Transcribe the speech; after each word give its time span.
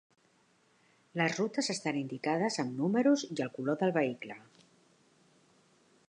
Les 1.19 1.33
rutes 1.41 1.67
estan 1.73 1.99
indicades 1.99 2.57
amb 2.63 2.75
números 2.79 3.25
i 3.35 3.37
el 3.45 3.51
color 3.59 3.77
del 3.83 3.93
vehicle. 4.01 4.39